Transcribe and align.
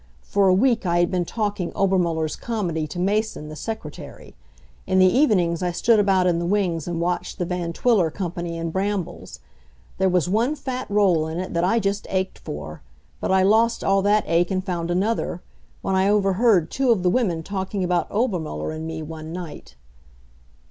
For 0.23 0.47
a 0.47 0.53
week 0.55 0.83
I 0.83 0.97
had 0.97 1.11
been 1.11 1.25
talking 1.25 1.71
Obermuller's 1.75 2.35
comedy 2.35 2.87
to 2.87 2.97
Mason, 2.97 3.49
the 3.49 3.55
secretary. 3.55 4.33
In 4.87 4.97
the 4.97 5.05
evenings 5.05 5.61
I 5.61 5.71
stood 5.71 5.99
about 5.99 6.25
in 6.25 6.39
the 6.39 6.45
wings 6.47 6.87
and 6.87 6.99
watched 6.99 7.37
the 7.37 7.45
Van 7.45 7.71
Twiller 7.71 8.09
company 8.09 8.57
in 8.57 8.71
Brambles. 8.71 9.41
There 9.99 10.09
was 10.09 10.27
one 10.27 10.55
fat 10.55 10.89
role 10.89 11.27
in 11.27 11.37
it 11.37 11.53
that 11.53 11.63
I 11.63 11.77
just 11.77 12.07
ached 12.09 12.39
for, 12.39 12.81
but 13.19 13.31
I 13.31 13.43
lost 13.43 13.83
all 13.83 14.01
that 14.01 14.23
ache 14.25 14.49
and 14.49 14.65
found 14.65 14.89
another, 14.89 15.43
when 15.83 15.93
I 15.93 16.09
overheard 16.09 16.71
two 16.71 16.89
of 16.89 17.03
the 17.03 17.09
women 17.11 17.43
talking 17.43 17.83
about 17.83 18.09
Obermuller 18.09 18.71
and 18.71 18.87
me 18.87 19.03
one 19.03 19.31
night. 19.31 19.75